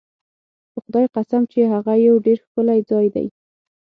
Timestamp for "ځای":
2.89-3.07